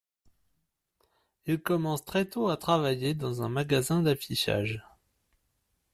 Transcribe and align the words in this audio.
Il 1.45 1.61
commence 1.61 2.03
très 2.03 2.25
tôt 2.27 2.49
à 2.49 2.57
travailler 2.57 3.13
dans 3.13 3.43
un 3.43 3.49
magasin 3.49 4.01
d'affichage. 4.01 4.83